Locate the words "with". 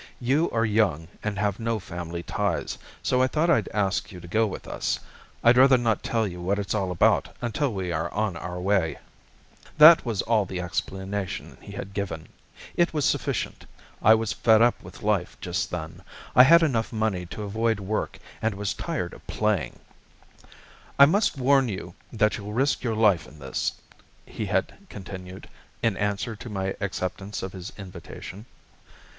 4.47-4.67, 14.81-15.03